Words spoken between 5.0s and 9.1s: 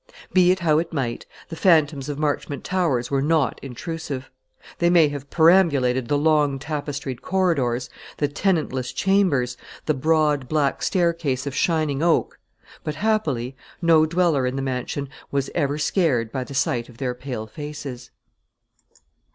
have perambulated the long tapestried corridors, the tenantless